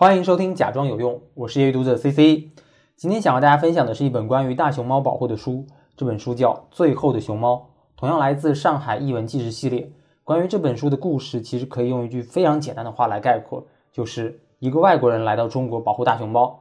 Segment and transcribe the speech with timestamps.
[0.00, 2.52] 欢迎收听《假装有用》，我是业余读者 C C。
[2.94, 5.66] 今天想和大家分享的是一本关于大熊猫保护的书，
[5.96, 7.54] 这本书叫《最后的熊猫》，
[7.96, 9.90] 同样来自上海译文纪实系列。
[10.22, 16.60] 关于这本书的故事，其实可以用一句非常简单的话来概括，就是一个外国人来到中国保护大熊猫。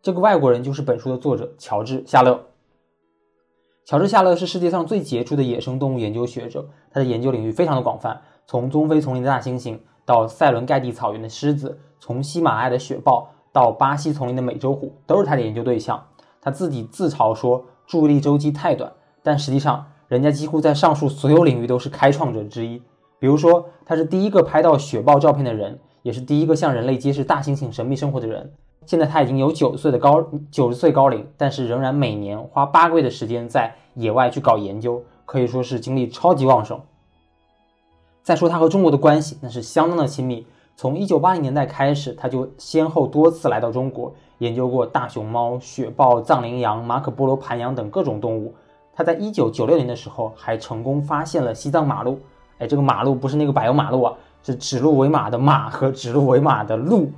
[0.00, 2.46] 这个外国人就是本书的作者乔治·夏勒。
[3.84, 16.02] 乔治·夏勒是世界上最杰出的野生动物研究学者，他的研究领域非常的广泛，从中非丛林的大猩猩到塞伦盖蒂草原的狮子，从喜马拉雅的雪豹到巴西丛林的美洲虎，都是他的研究对象。
[16.40, 22.80] 他自己自嘲说注意力周期太短，但实际上人家几乎在上述所有领域都是开创者之一。
[23.18, 28.52] 比如说，他是第一个拍到雪豹照片的人，也是第一个向人类揭示大猩猩神秘生活的人。
[28.86, 36.80] 现在他已经有九十岁的高九十岁高龄，但是仍然每年花八个月的时间在野外去搞研究，可以说是精力超级旺盛。
[38.22, 40.46] 再说他和中国的关系，那是相当的亲密。
[40.78, 48.54] 从一九八零年代开始，他就先后多次来到中国，研究过大熊猫、雪豹、藏羚羊、马可波罗盘羊等各种动物。
[48.94, 52.20] 他在一九九六年的时候还成功发现了西藏马鹿。
[52.58, 57.10] 哎，这个马鹿不是那个柏油马路啊，是指鹿为马的马和指鹿为马的鹿。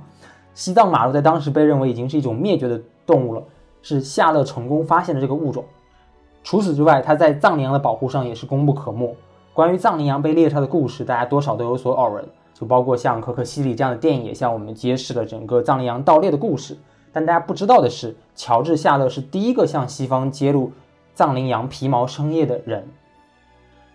[0.55, 3.43] 西藏马鹿在当时被认为已经是一种灭绝的动物了，
[3.83, 5.63] 是夏勒成功发现的这个物种。
[6.43, 9.15] 除此之外，他在藏羚羊的保护上也是功不可没。
[9.53, 16.77] 关于藏羚羊被猎杀的故事，大家多少都有所耳闻，就包括像《可可西里》这样的电影也向我们揭示了整个藏羚羊盗猎的故事。
[17.11, 20.71] 但大家不知道的是，乔治·夏勒是第一个向西方揭露
[21.13, 22.87] 藏羚羊皮毛生业的人。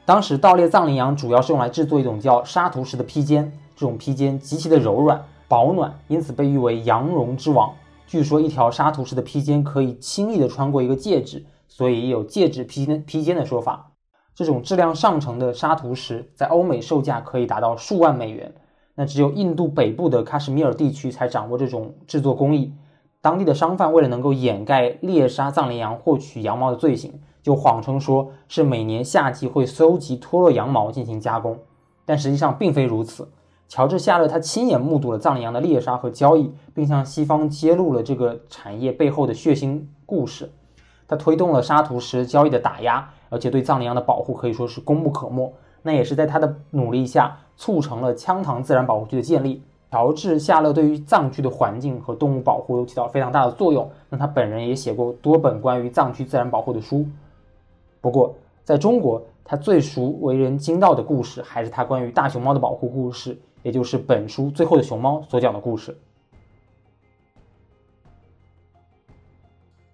[0.04, 5.24] 当时盗猎藏羚羊主要是用来制作一种叫沙图什的披肩，这种披肩极其的柔软。
[5.48, 7.72] 保暖，因此被誉为羊绒之王。
[8.04, 13.92] 据说一条沙图式的披肩可以轻易地穿过一个戒指，所以也有戒指披肩披肩的说法。
[14.36, 18.52] 这种质量上乘的沙图石在欧美售价可以达到数万美元。
[18.94, 22.74] 那只有印度北部的喀什米尔地区才掌握这种制作工艺。
[23.22, 31.58] 当地的商贩为了能够掩盖猎杀藏羚羊获取羊毛的罪行，就谎称说是每年夏季会搜集脱落羊毛进行加工，
[32.04, 33.26] 但实际上并非如此。
[33.68, 40.52] 乔治·夏勒他亲眼目睹了藏羚羊的猎杀和交易，并向西方揭露了这个产业背后的血腥故事。
[41.08, 45.52] 他推动了沙图什交易的打压，而且对藏羚羊的保护可以说是功不可没。
[45.82, 49.62] 那也是在他的努力下，促成了羌塘自然保护区的建立。
[49.92, 53.88] 乔治·夏勒对于藏区的环境和动物保护都起到非常大的作用。
[54.10, 57.06] 那他本人也写过多本关于藏区自然保护的书。
[58.00, 63.38] 不过，在中国，他最熟为人津道的故事，还是他关于大熊猫的保护故事。
[63.62, 65.96] 也就是本书最后的熊猫所讲的故事。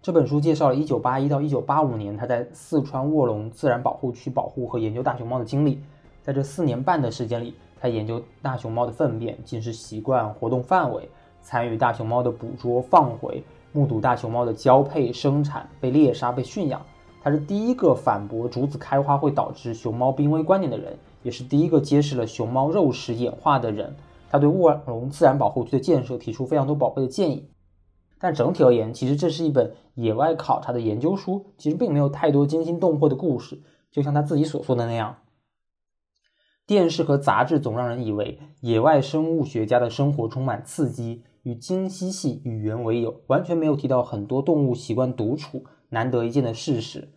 [0.03, 5.79] 这本书介绍了1981到1985年他在四川卧龙自然保护区保护和研究大熊猫的经历。
[6.25, 11.09] 在这四年半的时间里，他研究大熊猫的粪便、进食习惯、活动范围，
[11.41, 16.83] 参与大熊猫的捕捉、放回，目睹大熊猫的交配、生产、被猎杀、被驯养。
[17.23, 20.99] 他是第一个反驳竹子开花会导致熊猫濒危观点的人。
[21.23, 23.95] 也是第一个揭示了熊猫肉食演化的人。
[24.29, 27.47] 他对卧龙自然保护区的建设提出非常多宝贵的建议。
[28.23, 33.61] 但整体而言，其实这是一本野外考察的研究书，其实并没有太多惊心动魄的故事。
[33.91, 35.17] 就像他自己所说的那样，
[36.65, 47.09] 电视和杂志总让人以为野外生物学家的生活充满刺激，与鲸嬉戏语言为友，完全没有提到很多动物习惯独处、难得一见的事实。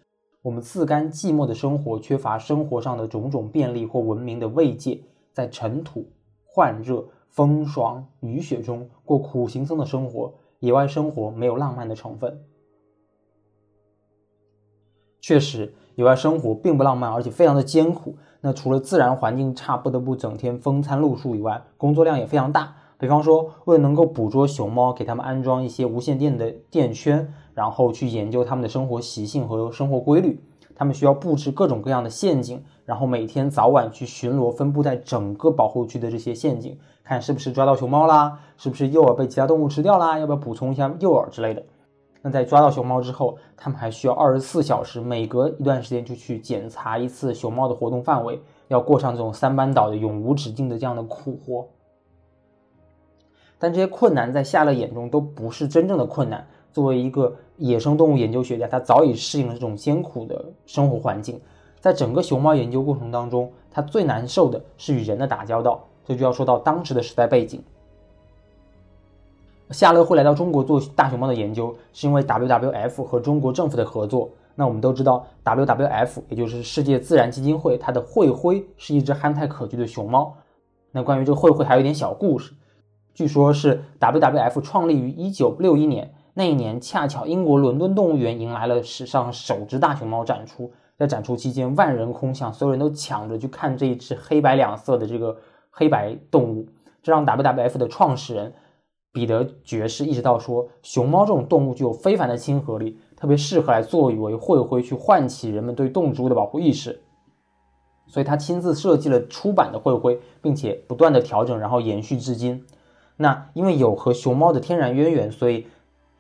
[0.42, 6.12] 我们自甘寂寞的生活，缺乏生活上的种种便利或文明的慰藉，在尘土、
[6.44, 10.34] 患热、风霜、雨雪中过苦行僧的生活。
[10.66, 12.42] 野外生活没有浪漫的成分。
[15.22, 18.16] 确实，野外生活并不浪漫，而且非常的艰苦。
[18.42, 22.76] 那除了自然环境差，不得不整天风餐露宿以外，工作量也非常大。
[22.98, 27.34] 比方说，为了能够捕捉熊猫，给它们安装一些无线电的电圈。
[27.56, 30.44] 然后去研究他们的生活习性和生活规律，
[30.76, 41.64] 他们需要布置各种各样的陷阱，然后每天早晚去巡逻，分布在整个保护区的这些陷阱，看是不是抓到熊猫啦，是不是诱饵被其他动物吃掉啦，要不要补充一下诱饵之类的。
[42.22, 51.68] 那在抓到熊猫之后，他们还需要二十四小时，每隔一段时间就去检查一次熊猫的活动范围，要过上这种三班倒的永无止境的这样的苦活。
[53.58, 56.46] 但这些困难在夏勒眼中都不是真正的困难。
[56.72, 61.40] 作为一个野生动物研究学家，他早已适应了这种艰苦的生活环境。
[61.80, 65.84] 在整个熊猫研究过程当中，他最难受的是与人的打交道。
[66.08, 67.64] 这就要说到当时的时代背景。
[69.72, 74.30] 夏勒会来到中国做大熊猫的研究，是因为 WWF 和中国政府的合作。
[74.54, 80.34] 那我们都知道，WWF 也就是世界自然基金会，它的会徽是一只憨态可掬的熊猫。
[80.92, 82.54] 那关于这个会徽还有一点小故事，
[83.14, 95.38] 据说是 WWF 创立于1961年，那一年恰巧英国伦敦动物园迎来了史上首只大熊猫展出，在展出期间万人空巷，所有人都抢着去看这一只黑白两色的这个
[95.72, 96.68] 黑白动物，
[97.02, 98.54] 这让 WWF 的创始人
[99.14, 103.00] 彼得爵士意识到说，熊猫这种动物具有非凡的亲和力。
[103.16, 107.02] 特别适合来作为会徽，去唤起人们对动植物的保护意识。
[108.08, 112.66] 所以他亲自设计了出版的会徽，并且不断的调整，然后延续至今。
[113.16, 115.66] 那因为有和熊猫的天然渊源，所以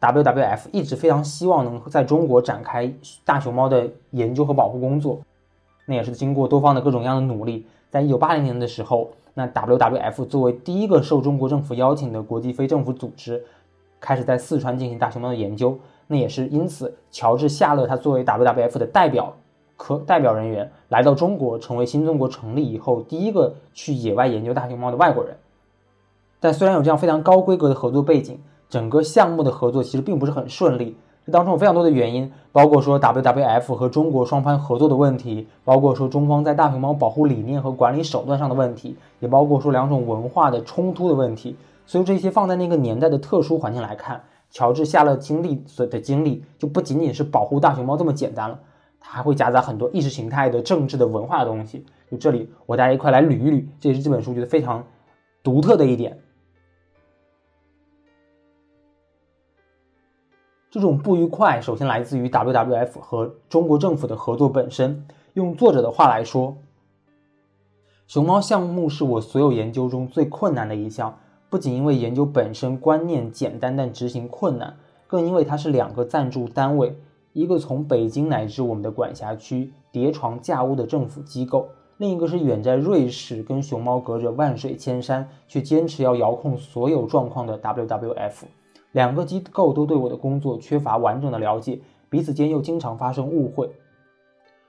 [0.05, 2.93] WWF 一直非常希望能在中国展开
[3.23, 5.19] 大熊猫的研究和保护工作。
[5.87, 13.43] 那也是经过多方的各种各样的努力，在一九八零年的时候，那 WWF 作为第一个受中国政府邀请的国际非政府组织，
[13.99, 15.77] 开始在四川进行大熊猫的研究。
[16.07, 19.33] 那也是因此，乔治·夏勒他作为 WWF 的代表
[19.75, 25.35] 科代表人员来到中国，成为新中国成立以后第一个去野外研究大熊猫的外国人。
[26.39, 28.39] 但虽然有这样非常高规格的合作背景，
[28.75, 30.97] 整个项目的合作其实并不是很顺利。
[31.25, 41.55] 这当中有非常多的原因，包括说 WWF 和中国双方合作的问题，包括说中方在大熊猫保护理念和管理手段上的问题，也包括说两种文化的冲突的问题。
[41.85, 44.21] 所以这些放在那个年代的特殊环境来看。
[44.51, 48.59] 乔治·夏勒经历所的经历就不仅仅是保护大熊猫这么简单了，
[48.99, 51.85] 他还会夹杂很多意识形态的、政治的、文化的东西。
[52.11, 54.83] 就这里，我大家一块来捋一捋，这也是这本书觉得非常
[55.41, 56.17] 独特的一点。
[60.75, 65.07] 这种不愉快首先来自于 WWF 和中国政府的合作本身。
[65.31, 66.57] 用作者的话来说，
[68.07, 71.17] 熊猫项目是我所有研究中最困难的一项。
[71.49, 74.75] 不仅因为研究本身观念简单但执行困难，
[75.07, 76.97] 更因为它是两个赞助单位，
[77.31, 88.43] 一个从北京乃至我们的管辖区叠床架屋的政府机构，另一个是远在瑞士跟熊猫隔着万水千山却坚持要遥控所有状况的 WWF。
[88.95, 93.69] 两个机构都对我的工作缺乏完整的了解，彼此间又经常发生误会。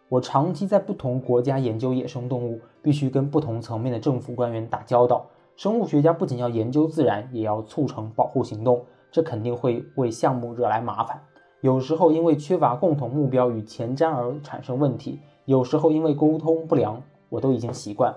[0.08, 5.26] 我长期在不同国家研究野生动物，必须跟不同层面的政府官员打交道。
[5.54, 11.22] 生物学家不仅要研究自然，也要促成保护行动，这肯定会为项目惹来麻烦。
[11.60, 18.12] 有时候因为缺乏共同目标与前瞻而产生问题，有时候因为沟通不良，我都已经习惯。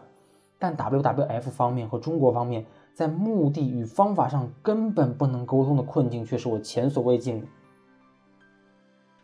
[0.57, 2.65] 但 WWF 方面和中国方面
[2.99, 7.47] 在目的与方法上根本不能沟通的困境，却是我前所未见的。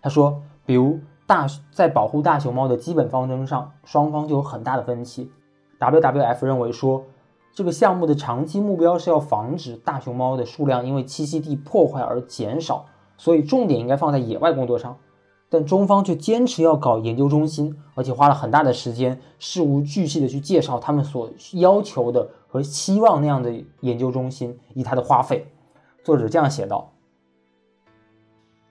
[0.01, 5.29] 他说，比如大在保护大熊猫的基本方针上，双方就有很大的分歧。
[5.77, 7.03] WWF 认为说。
[7.51, 12.85] 这个项目的长期目标是要防止大熊猫的数量因为栖息地破坏而减少，
[13.15, 14.97] 所以重点应该放在野外工作上。
[15.55, 25.47] 但中方却坚持要搞研究中心，而且花了很大的时间，事无巨细的去介绍他们所要求的和希望那样的研究中心以及它的花费。
[26.03, 26.91] 作者这样写道：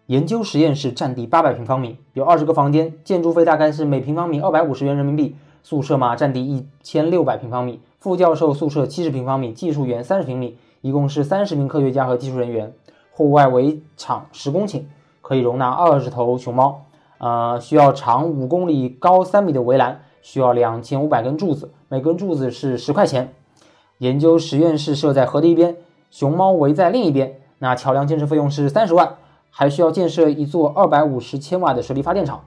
[0.09, 5.37] 研究实验室占地八百平方米，有二十个房间，建筑费大概是每平方米二百五十元人民币。
[5.63, 7.81] 宿舍嘛，占地一千六百平方米。
[7.99, 12.75] 副教授宿舍七十平方米，技术员三十平米，一共是三十名科学家和技术人员。
[13.11, 14.83] 户外围场十公顷，
[15.25, 16.83] 可以容纳二十头熊猫。
[17.17, 23.33] 呃，需要长五公里、高三米的围栏，需要两千五百根柱子，每根柱子是十块钱。
[23.99, 25.79] 研究实验室设在河的一边，
[26.11, 27.41] 熊猫围在另一边。
[27.61, 29.17] 那桥梁建设费用是三十万，
[29.49, 32.45] 还需要建设一座二百五十千瓦的水力发电厂。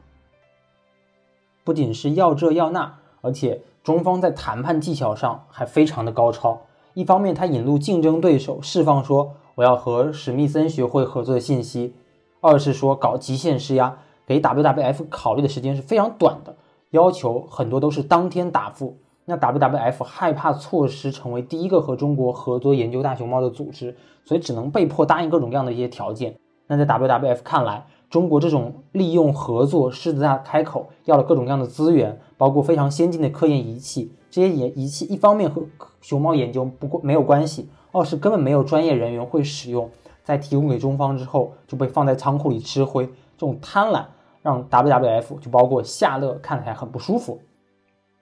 [1.63, 3.61] 不仅是要这要那，而且。
[3.83, 6.59] 中方在谈判技巧上还非常的高超。
[6.93, 11.93] 一方面，他引入竞争对手，释放说我要和史密森学会合作的信息；
[12.41, 16.55] 二是说搞极限施压，给 WWF 考虑的时间是非常短的，
[16.91, 18.97] 要求很多都是当天答复。
[19.25, 26.35] 那 WWF 害怕错失成为第一个和中国合作研究大熊猫的组织，所以只能被迫答应各种各样的一些条件。
[26.67, 34.13] 那在 WWF 看来，中国这种利用合作狮子大开口，要了各种各样的资源，包括非常先进的科研仪器。
[34.29, 35.63] 这些仪仪器一方面和
[35.99, 39.89] 熊猫研究不过没有关系，二是根本没有专业人员会使用，
[40.27, 43.05] 在提供给中方之后就被放在仓库里吃灰。
[43.05, 44.03] 这种贪婪
[44.41, 47.39] 让 WWF 就包括夏乐看起来很不舒服。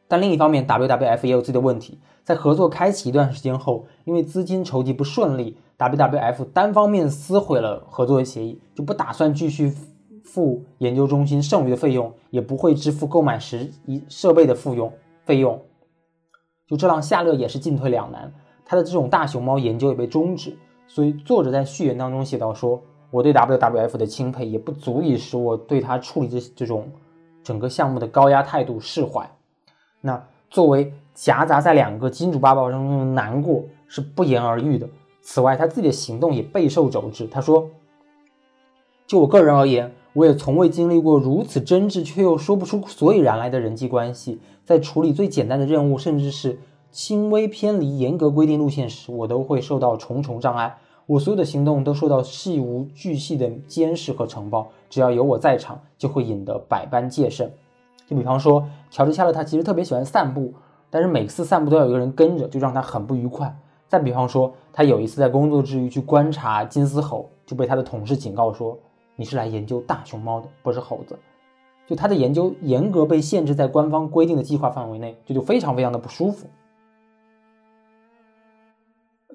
[0.08, 5.58] 但另一方面，WWF 也有自己的问题，在合作开启一段时间后，因为资金筹集不顺利。
[5.80, 9.74] WWF 单方面撕毁了合作协议，就不打算继续
[10.24, 14.94] 付研究中心剩余的费用，也不会支付购买时一设备的费用
[15.26, 15.60] 费用。
[16.68, 18.32] 就这让夏勒也是进退两难，
[18.64, 20.56] 他的这种大熊猫研究也被终止。
[20.88, 26.90] 所以作者在序言当中写到说：“我对 WWF 的钦佩也不足以使我对他处理这这种
[27.44, 29.30] 整个项目的高压态度释怀。
[30.02, 34.88] 那作为夹杂在两个金主爸爸当中的难过是不言而喻的。
[35.22, 37.28] 此外，他自己的行动也备受肘制。
[37.28, 37.70] 他说
[39.08, 44.40] ：“就我个人而言，我也从未经历过如此真挚却又说不出所以然来的人际关系。
[44.64, 46.60] 在处理最简单的任务，甚至是
[46.96, 50.78] 轻微偏离严格规定路线时，我都会受到重重障碍。
[51.08, 54.70] 我所有的行动都受到细无巨细的监视和呈报。
[54.90, 57.52] 只要有我在场，就会引得百般戒慎。
[58.08, 60.54] 就比方说，乔治·夏勒他其实特别喜欢散步，
[60.90, 63.54] 但是每次散步都要有个人跟着，就让他很不愉快。
[63.90, 68.80] 再比方说，他有一次在工作之余去观察金丝猴，就被他的同事警告说。”
[69.18, 71.20] 你是来研究大熊猫的，不是猴子。
[71.86, 76.48] 就他的研究严格被限制在官方规定的计划范围内，这就非常非常的不舒服。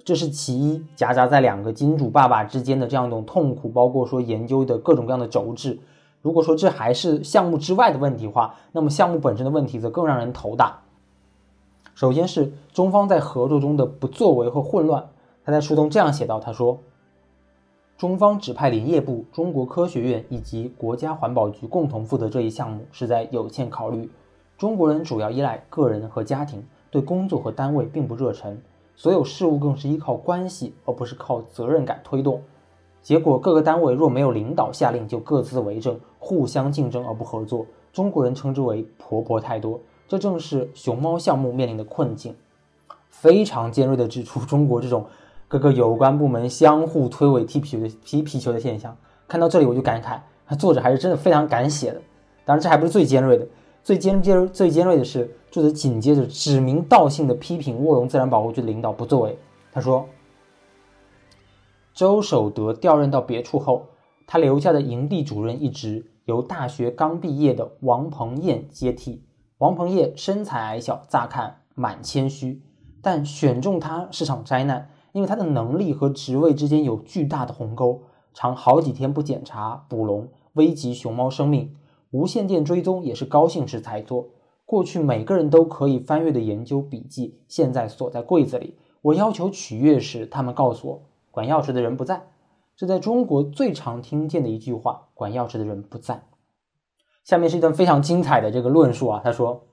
[0.04, 5.78] 这是其一，夹杂在两个金主爸爸之间的这样一种痛苦，包括说研究的各种各样的轴质。
[6.22, 10.80] 如果说这还是项目之外的问题的话，那么项目本身的问题则更让人头大。
[11.94, 15.08] 首先是中方在合作中的不作为和混乱。
[15.44, 16.78] 他在书中这样写道：“他说。”
[17.98, 24.10] 中方指派林业部、中国科学院以及国家环保局共同负责这一项目，是在有限考虑。
[24.56, 28.58] 中国人主要依赖个人和家庭，对工作和单位并不热忱，
[29.00, 32.42] 所有事务更是依靠关系，而不是靠责任感推动。
[33.00, 37.64] 结果，各个单位若没有领导下令，就各自为政，互相竞争而不合作。
[37.94, 42.36] 中国人称之为“婆婆太多”，这正是熊猫项目面临的困境。
[43.08, 45.06] 非常尖锐地指出中国这种。
[45.48, 48.94] 各个有关部门相互推诿踢皮球的踢皮球的现象，
[49.26, 52.02] 看到这里我就感慨，作者还是真的非常敢写的。
[52.44, 53.46] 当然，这还不是最尖锐的，
[53.82, 59.36] 最尖尖最尖锐的是作者紧接着指名道姓的批评卧龙自然保护区领导不作为。
[59.72, 60.08] 他说，
[61.92, 63.86] 周守德调任到别处后，
[64.26, 69.24] 他留下的营地主任一职由大学刚毕业的王鹏燕接替。
[69.58, 72.62] 王鹏燕身材矮小，乍看满谦虚，
[73.02, 74.90] 但选中他是场灾难。
[75.12, 78.02] 因为他的能力和职位之间有巨大的鸿沟，
[78.32, 81.74] 常好几天不检查捕龙，危及熊猫生命。
[82.12, 84.28] 无线电追踪也是高兴时才做。
[84.70, 88.76] 过去每个人都可以翻阅的研究笔记，现在锁在柜子里。
[89.02, 92.28] 我要求取阅时，他们告诉我管钥匙的人不在。
[92.76, 96.22] 这在中国最常听见的一句话：管钥匙的人不在。
[97.24, 99.64] 下面是一段非常精彩的这个论述啊，他说。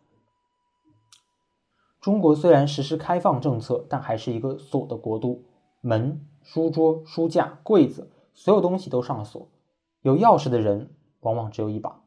[2.01, 5.43] 中国虽然实施开放政策，但还是一个锁的国度。
[5.79, 9.47] 门、书桌、书架、柜子，所有东西都上了锁。
[10.01, 10.89] 有钥匙的人
[11.19, 12.01] 往往只有一把，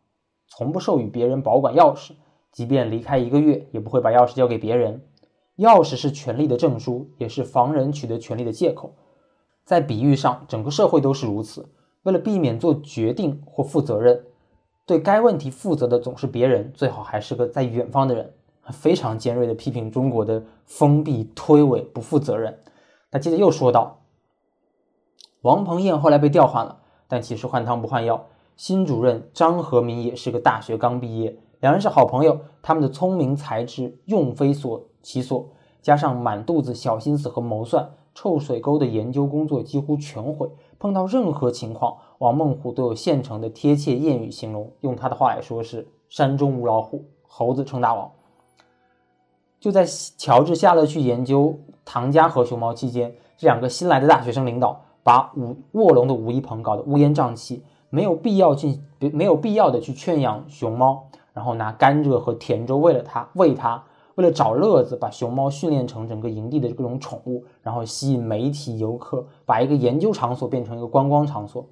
[0.48, 2.14] 从不授予别人保管钥匙。
[2.52, 5.02] 即便离开一个月，也不会把钥匙交给别人。
[5.56, 8.94] 钥匙是权力的证书，也是防人取得权力的借口。
[9.64, 11.68] 在比喻上，整个社会都是如此。
[12.02, 14.24] 为了避免做决定或负责任，
[14.86, 18.32] 对该问题负责的总是别人，最好还是个在远方的人。
[18.72, 22.56] 非常尖锐的批评中国的封闭、推诿、不负责任。
[23.10, 24.02] 他接着又说道
[25.42, 26.78] ：“王鹏燕后来被调换了，
[27.08, 28.28] 但其实换汤不换药。
[28.56, 32.40] 新主任张和民也是个大学刚毕业，两人是好朋友。
[32.62, 35.48] 他们的聪明才智用非所其所，
[35.80, 40.50] 加上满肚子小心思和谋算，臭水沟的研究工作几乎全毁。
[40.78, 44.70] 碰到任何情况，王孟虎都有现成的贴切谚语形容。
[44.80, 48.10] 用他的话来说是：山中无老虎，猴子称大王。”
[49.58, 61.08] 就在乔治·夏勒去研究唐家河熊猫期间，这两个新来的大学生领导把武卧龙的吴一鹏搞得乌烟瘴气，没有必要进，没有必要的去圈养熊猫，
[61.40, 63.82] 然后拿甘蔗和甜粥喂了它，喂它，
[64.16, 71.64] 为了找乐子，把熊猫训练成整个营地的各种宠物，然后吸引媒体游客，把一个研究场所变成一个观光场所。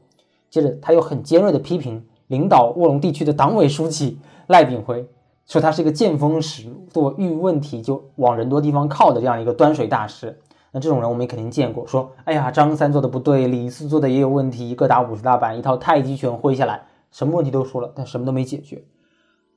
[0.48, 5.06] 接着，他又很尖锐的批评领导卧龙地区的党委书记赖炳辉。
[5.44, 10.40] 说他是一个见风使舵、遇问题就往人多地方靠的这样一个端水大师。
[10.72, 11.86] 那这种人我们也肯定见过。
[11.86, 18.82] 说，哎呀，张三做的不对，李四做的也有问题，各打五十大板，一套太极拳挥下来，什么问题都说了，但什么都没解决。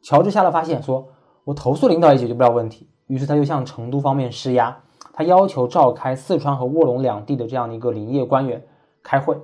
[0.01, 1.07] 乔治下了发现，说
[1.43, 4.81] 我投诉领导也解决不了问题，于是他就向成都方面施压，
[5.13, 8.63] 他要求召开四川和卧龙两地的这样的一个林业官员
[9.03, 9.37] 开会，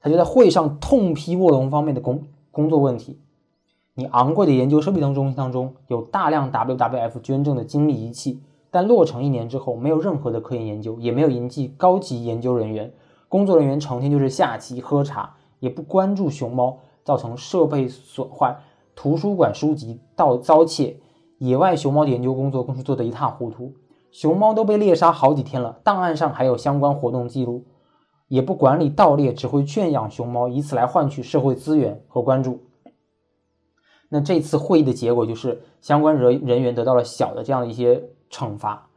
[0.00, 3.20] 他就在会上痛批卧龙方面的工工作问题。
[3.94, 12.92] 你昂贵的研究设备当中当中有大量 WWF 捐赠的精密仪器，但落成一年之后没有任何的科研研究，也没有引进高级研究人员，
[13.28, 18.56] 工作人员成天就是下棋喝茶，也不关注熊猫，造成设备损坏，
[18.94, 21.00] 图书馆书籍盗遭窃，
[21.38, 23.74] 野外熊猫的研究工作更是做得一塌糊涂，
[24.10, 27.64] 熊猫都被猎杀好几天了，档案上还有相关活动记录，
[28.28, 32.60] 也不管理盗猎，只会圈养熊猫，以此来换取社会资源和关注。
[34.08, 38.90] 那这次会议的结果就是相关人人员得到了小的这样的一些惩罚，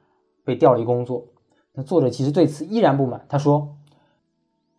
[0.43, 1.27] 被调离工作。
[1.73, 3.77] 那作者其实对此依然不满，他说：“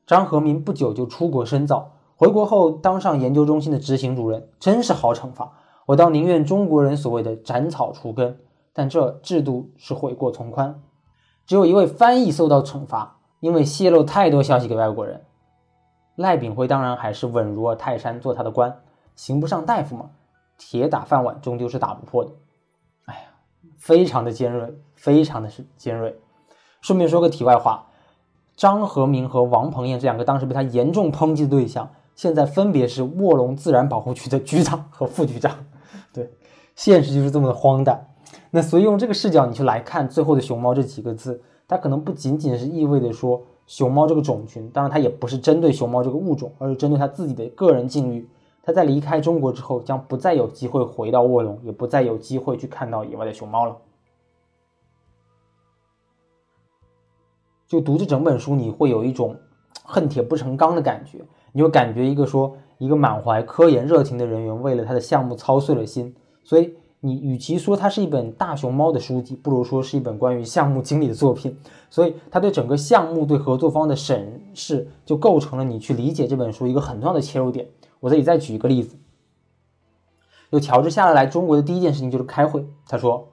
[0.06, 5.52] 张和民不久就出国深造，回国后当上研究中心的执行主任，真是好惩罚。
[5.84, 8.40] 我倒宁愿中国人所谓的斩草除根，
[8.72, 10.82] 但这制度是悔过从宽。
[11.46, 15.24] 只有一位翻译受到惩罚，因为泄露太多消息给外国人。
[16.16, 18.80] 赖炳辉当然还是稳如泰山，做他的官，
[19.14, 20.10] 行不上大夫嘛。”
[20.58, 22.30] 铁打饭碗终究是打不破的，
[23.04, 23.20] 哎呀，
[23.76, 26.18] 非常的尖锐，非常的是尖锐。
[26.80, 27.88] 顺便说个题外话，
[28.56, 35.54] 张和明和王鹏燕这两个当时被他严重抨击的对象，现在分别是卧龙自然保护区的局长和副局长。
[36.12, 36.32] 对，
[36.74, 38.08] 现实就是这么的荒诞。
[38.50, 48.28] 那所以用这个视角你去来看最后的熊猫这几个字，它可能不仅仅是意味着说熊猫这个种群，当然它也不是针对熊猫这个物种，而是针对他自己的个人境遇。
[48.62, 53.76] 他在离开中国之后，将不再有机会回到卧龙，也不再有机会去看到野外的熊猫了。
[57.68, 59.36] 就读这整本书，你会有一种
[59.84, 61.24] 恨铁不成钢的感觉，
[61.56, 66.14] 你就感觉一个说一个满怀科研热情的人员为了他的项目操碎了心。
[66.44, 71.56] 所以你与其说它是一本大熊猫的书籍，不如说是一本关于项目经理的作品。
[71.88, 77.70] 所以他对整个项目对合作方的审视，就构成了你去理解这本书一个很重要的切入点。
[78.00, 78.98] 我这里再举一个例子，
[80.52, 82.66] 就乔治下来中国的第一件事情就是开会。
[82.86, 83.28] 他说，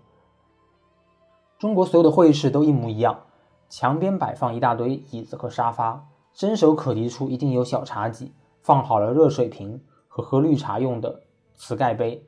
[1.59, 3.23] 中国所有的会议室都一模一样，
[3.67, 11.21] 墙边摆放一大堆椅子和沙发，伸手可及处一定有小茶几，放好了热水瓶和喝绿茶用的
[11.53, 12.25] 瓷盖杯。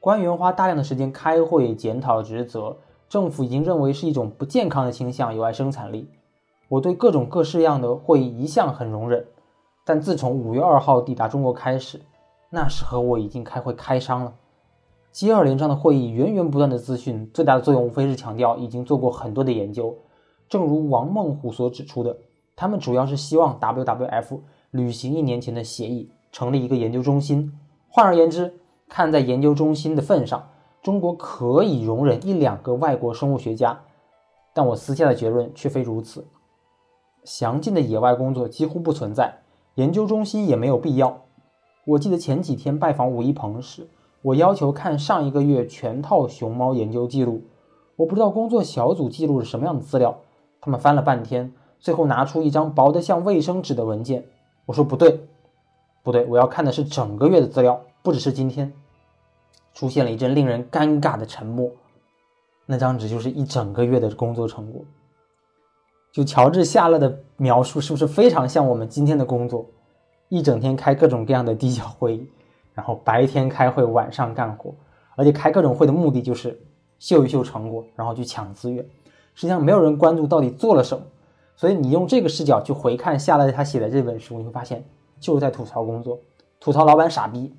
[0.00, 2.76] 官员花大量的时间开会检讨职责，
[3.08, 6.08] 政府已经认为是一种不健康的倾向，有碍生产力。
[6.68, 9.26] 我对各种各式样的会议一向很容忍。
[9.84, 12.02] 但自从五月二号抵达中国开始，
[12.50, 14.34] 那时候我已经开会开伤了。
[15.10, 19.96] 接二连三的会议，源源不断的资讯，最大的作用无非是强调已经做过很多的研究。
[20.48, 22.18] 正如王孟虎所指出的，
[22.60, 24.40] 他们主要是希望 WWF
[24.72, 27.56] 履行一年前的协议，成立一个研究中心。
[27.88, 30.48] 换而言之，看在研究中心的份上，
[30.82, 33.82] 中国可以容忍一两个外国生物学家。
[34.52, 36.26] 但我私下的结论却非如此。
[37.22, 39.38] 详尽的野外工作几乎不存在。
[39.76, 41.26] 研究中心也没有必要。
[41.84, 43.88] 我记得前几天拜访武一鹏时，
[44.22, 47.44] 我要求看上一个月全套熊猫研究记录。
[47.94, 50.18] 我不知道工作小组记录了什么样的资料，
[50.60, 54.24] 他们翻了半天，最后拿出一张薄得像卫生纸的文件。
[54.66, 55.20] 我说不对，
[56.02, 58.72] 不对，我要看的是整个月的资料，不只是今天。
[59.74, 61.70] 出现了一阵令人尴尬的沉默。
[62.66, 64.82] 那张纸就是一整个月的工作成果。
[66.10, 69.64] 就乔治·夏勒的描述，是不是非常像我们今天的工作？
[70.28, 72.26] 一整天开各种各样的低效会议，
[72.74, 74.74] 然后白天开会，晚上干活，
[75.16, 76.60] 而且开各种会的目的就是
[76.98, 78.84] 秀一秀成果，然后去抢资源。
[79.34, 81.04] 实际上，没有人关注到底做了什么。
[81.58, 84.84] 所以，你用这个视角去回看夏勒他写的这本书，你会发现
[85.18, 86.20] 就是在吐槽工作，
[86.60, 87.52] 吐槽老板傻逼。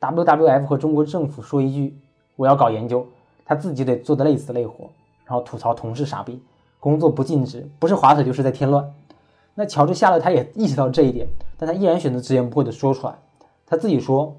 [0.00, 1.94] WWF 和中国政府说一句
[2.36, 3.06] “我要搞研究”，
[3.44, 4.88] 他自己得做的累死累活，
[5.26, 6.42] 然后吐槽同事傻逼。
[6.80, 8.90] 工作不尽职，不是划水就是在添乱。
[9.54, 13.18] 那乔治·夏勒他也意识到这一点，但他依然选择直言不讳地说出来。
[13.66, 14.34] 他自己说，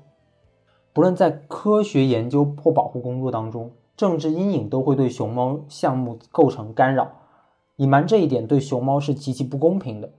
[0.91, 7.12] 不论在科学研究或保护工作当中，政治阴影都会对熊猫项目构成干扰。
[7.77, 10.12] 隐瞒这一点对熊猫是极其不公平的。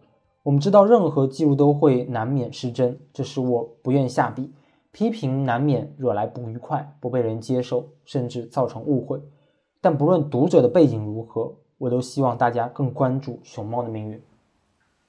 [0.43, 4.53] 我们知道，任何记录都会难免失真，这是我不愿下笔。
[4.93, 9.21] 批评难免惹来不愉快，不被人接受，甚至造成误会。
[9.81, 11.55] 但不论读者的背景如何。
[11.77, 14.23] 我都希望大家更关注熊猫的命运。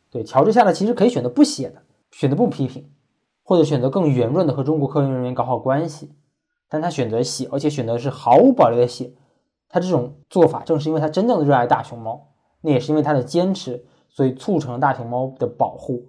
[0.09, 2.89] 对，乔治·夏勒其实可以选择不写的，选择不批评，
[3.43, 6.11] 或者选择更圆润的和中国科研人员搞好关系。
[6.67, 9.13] 但他选择写，而且选择是毫无保留的写。
[9.69, 12.29] 他这种做法，正是因为他真正的热爱大熊猫，
[12.65, 16.03] 那也是因为他的坚持，所以促成了大熊猫的保护。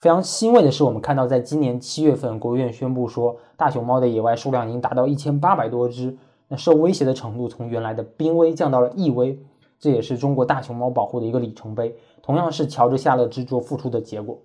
[0.00, 9.38] 非常欣慰的是，我们看到在今年七月份，国务院宣布说，大熊猫的野外数量已经达到一千八百多只，那受威胁的程度从原来的濒危降到了易危。
[9.78, 14.42] 这也是中国大熊猫保护的一个里程碑，同样是乔治·夏勒之作付出的结果。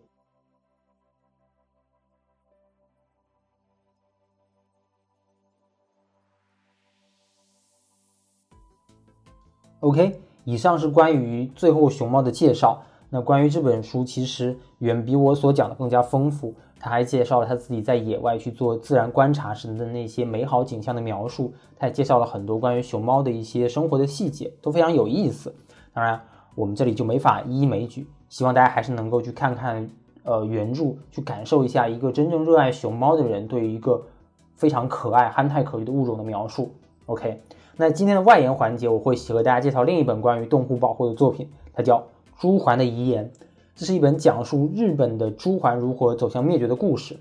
[9.79, 12.81] OK，以上是关于最后熊猫的介绍。
[13.11, 16.55] 那关于这本书，其实远比我所讲的更加丰富。
[16.79, 25.53] 他还介绍了他自己在野外去做自然观察时的那些美好景象的描述，他也介绍了很多关于熊猫的一些生活的细节，都非常有意思。
[25.93, 26.19] 当然，
[26.55, 29.87] 我们这里就没法一一枚举，希望大家还是能够去看看
[30.23, 34.01] 呃原著，去感受一下一个真正热爱熊猫的人对于一个
[34.55, 36.73] 非常可爱、憨态可掬的物种的描述。
[37.07, 37.41] OK，
[37.81, 41.97] 那今天的外延环节，我会和大家介绍另一本关于动物保护的作品，它叫
[42.37, 43.31] 《朱鹮的遗言》。
[43.73, 47.17] 这是一本讲述日本的朱鹮如何走向灭绝的故事。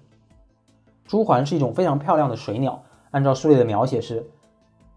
[1.06, 4.28] 朱鹮是一种非常漂亮的水鸟，按照书里的描写是：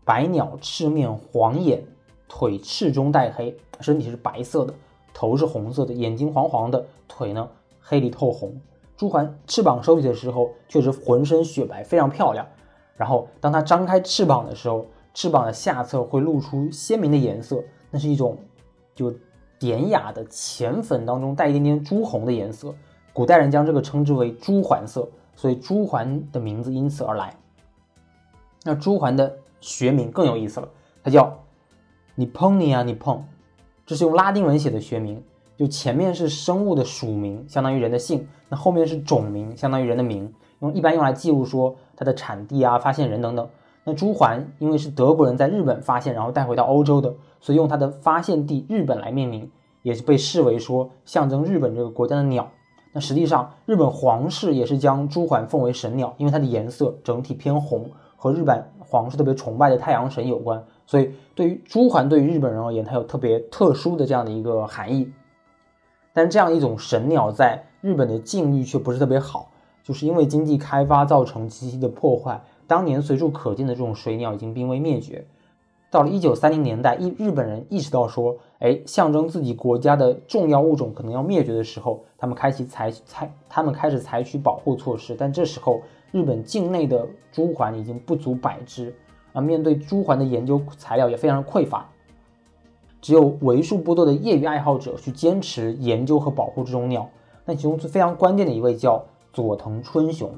[0.04, 1.84] 白鸟赤面黄眼，
[2.28, 4.74] 腿赤中带黑，身体是白色的，
[5.14, 7.48] 头是红色的，眼睛黄黄的，腿呢
[7.80, 8.60] 黑里透红。
[8.98, 12.48] 朱鹮翅膀收起的时候，确实浑身雪白，非常漂亮。
[12.98, 18.38] 然后当它张开翅膀的时候，翅膀的下侧会露出鲜明的颜色，那是一种
[18.96, 19.14] 就。
[19.60, 22.74] 典雅的浅粉当中带一点点朱红的颜色，
[23.14, 27.36] 古代人将这个称之为朱环色，所以朱环的名字因此而来。
[28.64, 30.68] 那朱环的学名更有意思了，
[31.04, 31.38] 它叫
[32.18, 33.22] Nipponia nippon，
[33.86, 35.24] 这是用拉丁文写的学名，
[35.56, 43.48] 就前面是生物的属名，相当于人的姓，那后面是种名，相当于人的名，用一般用来记录说它的产地啊、发现人等等。
[43.84, 49.50] 那朱鹮因为是德国人在日本发现，然后带回到欧洲的，所以用它的发现地日本来命名，
[49.82, 52.48] 也是被视为说象征日本这个国家的鸟。
[52.94, 60.64] 那实际上，日本皇室也是将朱鹮奉为神鸟，因为它的颜色整体偏红，和日本皇室特别崇拜的太阳神有关。
[60.86, 65.12] 所以，对于朱鹮，对于日本人而言，它有特别特殊的这样的一个含义。
[66.14, 69.50] 但这样一种神鸟在日本的境遇却不是特别好，
[69.82, 72.44] 就是因为经济开发造成栖息的破坏。
[72.72, 75.26] 当年随处可见的这种水鸟已经濒危灭绝。
[75.90, 85.14] 到了一九三零年代，日日本人意识到说，哎，象征自己国家的重要物种可能要灭绝的时候，他们开启采采，他们开始采取保护措施。
[85.20, 85.82] 但这时候，
[86.14, 88.96] 日本境内的朱鹮已经不足百只，
[89.34, 91.90] 啊，面对朱鹮的研究材料也非常匮乏，
[93.02, 97.10] 只有为数不多的业余爱好者去坚持研究和保护这种鸟。
[97.44, 99.04] 那其中最非常关键的一位叫
[99.34, 100.34] 佐藤春雄。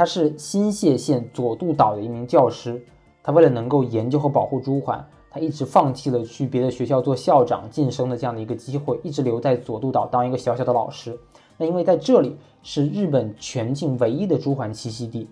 [0.00, 2.82] 他是新泻县佐渡岛的一名教师，
[3.22, 4.98] 他为了能够研究和保护朱鹮，
[5.30, 11.20] 他一直放弃了去别的学校做校长晋升的这样的一个机会，一直留在佐渡岛当一个小小的老师。
[11.58, 15.28] 那因为在这里是日本全境唯一的朱鹮栖息地，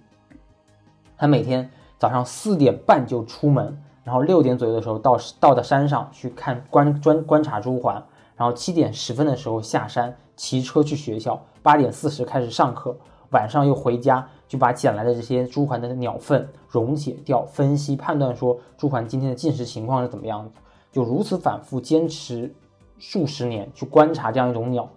[1.16, 8.02] 他每天早上四点半就出门，然后六点左右的时候到到的山上去看观专观察朱鹮，
[8.36, 12.94] 然后七点十分的时候下山骑车去学校，八点四十开始上课，
[13.30, 14.28] 晚上又回家。
[14.48, 20.50] 就把捡来的这些朱鹮的鸟粪溶解掉，分析判断说朱鹮今天的进食情况是怎么样的，
[20.90, 22.52] 就如此反复坚持
[22.98, 24.88] 数十年去观察这样一种鸟。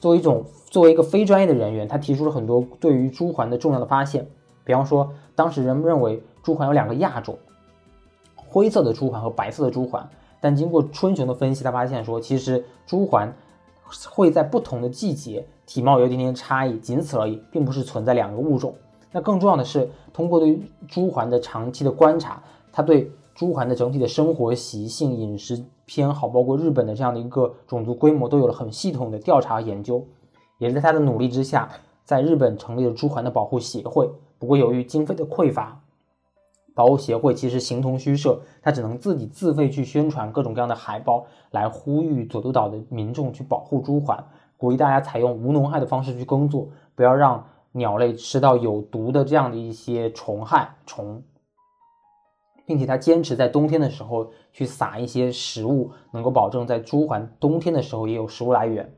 [0.00, 4.26] 作为一种作为一个非专业的人员，他提出了很多对于朱鹮的重要的发现。
[4.64, 7.38] 比方说，当时人们认为朱鹮有两个亚种，
[8.34, 10.02] 灰色的朱鹮和白色的朱鹮。
[10.40, 13.30] 但经过春雄的分析，他发现说，其实朱鹮
[14.10, 18.74] 会在不同的季节体貌有一点点差异，仅此而已，并不是存在两个物种。
[19.14, 30.04] 那更重要的是，通过对朱鹮的长期的观察，他对朱鹮的整体的生活习性、饮食偏好，包括日本的这样的一个种族规模，都有了很系统的调查研究。
[30.58, 31.68] 也是在他的努力之下，
[32.04, 34.10] 在日本成立了朱鹮的保护协会。
[34.40, 35.80] 不过由于经费的匮乏，
[36.74, 44.18] 保护协会其实形同虚设，他只能自己自费去宣传各种各样的海报，来呼吁佐渡岛的民众去保护朱鹮，
[44.56, 47.46] 鼓励大家采用无农害的方式去耕作，不要让。
[47.76, 51.24] 鸟类吃到有毒的这样的一些虫害虫，
[52.64, 58.94] 并且他坚持在冬天的时候去撒一些食物，能够保证在朱鹮冬天的时候也有食物来源。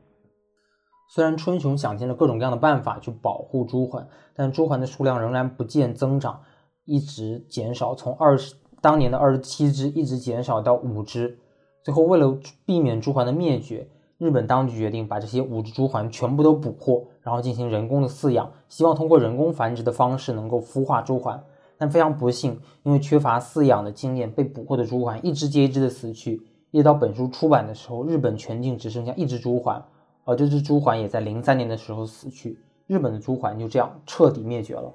[1.09, 6.43] 虽然春雄想尽了各种各样的办法去保护朱鹮，但朱鹮的数量仍然不见增长，
[6.85, 11.39] 一直减少，从二十当年的二十七只一直减少到五只。
[11.83, 13.89] 最后，为了避免朱鹮的灭绝。
[14.19, 21.37] 日本当局决定把这些五只朱鹮全部都捕获，然后进行人工的饲养，希望通过人工繁殖的方式能够孵化朱鹮。
[21.77, 26.41] 但非常不幸，因为缺乏饲养的经验，被捕获的朱鹮一只接一只的死去。
[26.71, 29.81] 一直到本书出版的时候，日本全境只剩下一只朱鹮，
[30.23, 32.57] 而这只朱鹮也在零三年的时候死去。
[32.85, 34.93] 日本的朱鹮就这样彻底灭绝了。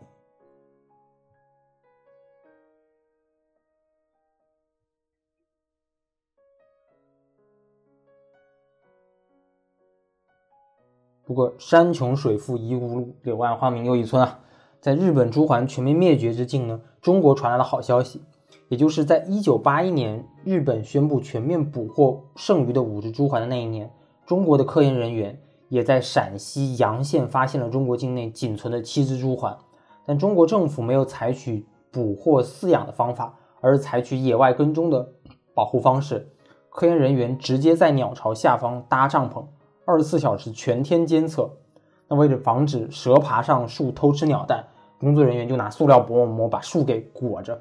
[11.32, 14.40] 不过山穷水复疑无路，柳暗花明又一村啊！
[14.82, 18.20] 在日本朱鹮全面灭绝之境呢，中国传来了好消息，
[18.68, 23.90] 也就是在一九八一年，日本宣布全面捕获剩余的五只朱鹮的那一年，
[24.26, 25.40] 中国的科研人员
[25.70, 29.56] 也在陕西洋县发现了中国境内仅存的七只朱鹮，
[30.04, 35.08] 但中国政府没有采取捕获饲养的方法，而是采取野外跟踪的
[35.54, 36.28] 保护方式，
[36.68, 39.46] 科研人员直接在鸟巢下方搭帐篷。
[39.84, 41.50] 二十四小时全天监测。
[42.08, 44.64] 那为了防止蛇爬上树偷吃鸟蛋，
[44.98, 47.60] 工作人员就拿塑料薄膜把树给裹着，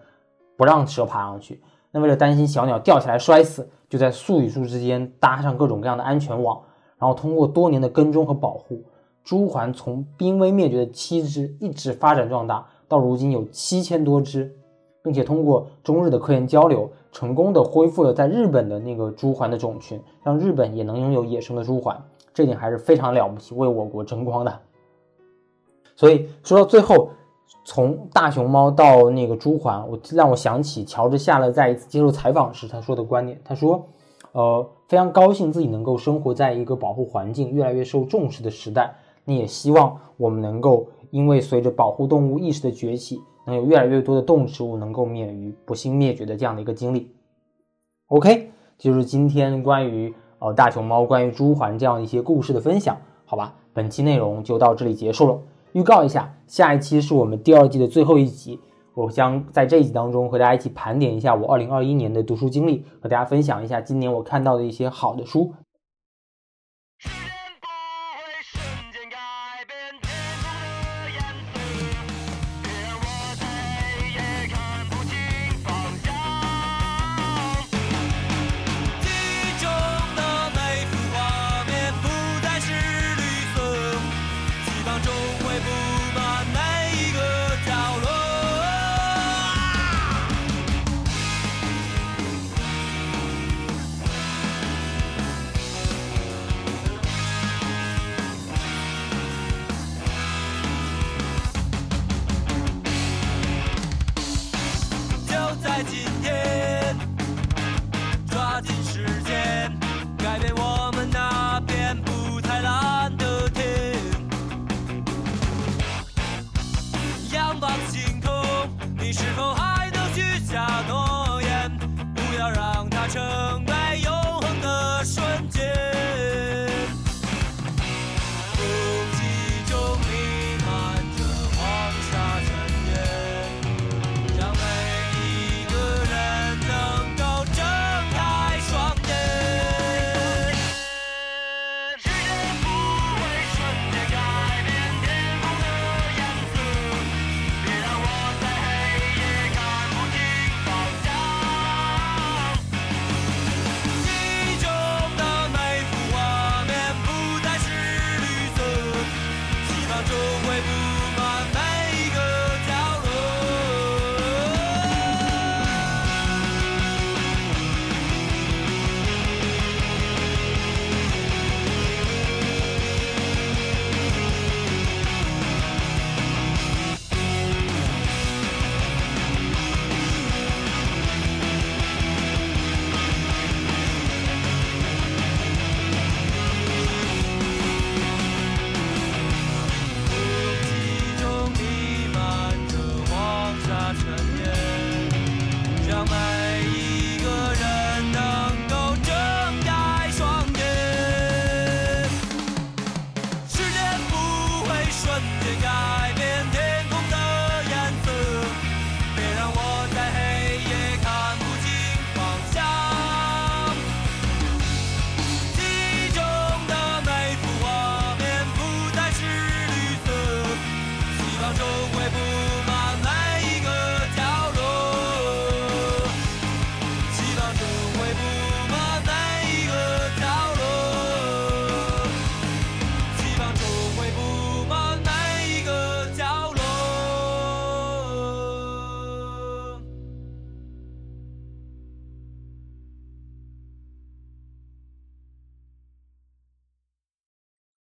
[0.58, 1.62] 不让蛇爬上去。
[1.92, 6.62] 那为了担心小鸟掉下来摔死，就在树与树之间搭上各种各样的安全网。
[6.98, 8.84] 然后通过多年的跟踪和保护，
[9.24, 14.56] 朱鹮从濒危灭绝的七只一直发展壮大，到如今有七千多只，
[15.04, 21.96] 并且通过中日的科研交流，成功的恢复了在日本的那个朱鹮的种群，让日本也能拥有野生的朱鹮。
[22.34, 24.60] 这点还是非常了不起，为我国争光的。
[25.96, 27.10] 所以说到最后，
[27.66, 33.40] 从大熊猫到那个朱鹮，我让我想起乔治夏勒在一次接受采访时他说的观点。
[33.44, 33.84] 他说
[34.32, 38.96] ：“呃，非常高兴自己能够生活在一个保护环境越来越受重视的时代。
[39.26, 47.12] 你也希望我们能够，因为随着保护动物意识的崛起，能有越来越多的动植物能够免于不幸灭绝的这样的一个经历。
[48.08, 50.14] ”OK，就是今天关于。
[50.44, 55.40] 呃，大熊猫关于朱鹮这样一些故事的分享，好吧，本期内容就到这里结束了。
[55.74, 58.60] 预告一下，下一期是我们第二季的最后一集，
[58.96, 65.54] 我将在这一集当中和大家一起盘点一下我二零二一年的读书经历，和大家分享一下今年我看到的一些好的书，